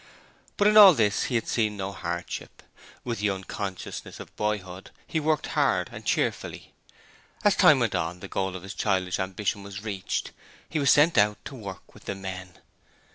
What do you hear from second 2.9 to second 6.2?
With the unconsciousness of boyhood, he worked hard and